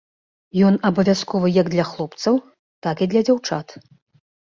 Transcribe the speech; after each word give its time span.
Ён 0.69 0.79
абавязковы 0.89 1.53
як 1.61 1.71
для 1.75 1.85
хлопцаў, 1.91 2.43
так 2.89 2.97
і 3.07 3.13
для 3.15 3.21
дзяўчат. 3.31 3.81